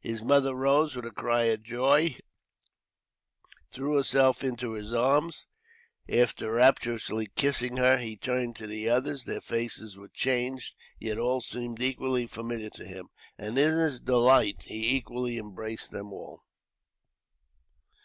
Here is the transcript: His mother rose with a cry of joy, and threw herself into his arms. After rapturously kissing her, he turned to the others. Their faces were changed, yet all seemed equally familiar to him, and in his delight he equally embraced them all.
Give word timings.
His 0.00 0.24
mother 0.24 0.56
rose 0.56 0.96
with 0.96 1.06
a 1.06 1.12
cry 1.12 1.42
of 1.44 1.62
joy, 1.62 2.00
and 2.16 2.16
threw 3.70 3.94
herself 3.94 4.42
into 4.42 4.72
his 4.72 4.92
arms. 4.92 5.46
After 6.08 6.50
rapturously 6.50 7.28
kissing 7.36 7.76
her, 7.76 7.96
he 7.98 8.16
turned 8.16 8.56
to 8.56 8.66
the 8.66 8.88
others. 8.88 9.22
Their 9.22 9.40
faces 9.40 9.96
were 9.96 10.08
changed, 10.12 10.74
yet 10.98 11.16
all 11.16 11.40
seemed 11.40 11.80
equally 11.80 12.26
familiar 12.26 12.70
to 12.70 12.84
him, 12.84 13.06
and 13.38 13.56
in 13.56 13.78
his 13.78 14.00
delight 14.00 14.62
he 14.62 14.96
equally 14.96 15.38
embraced 15.38 15.92
them 15.92 16.12
all. 16.12 16.42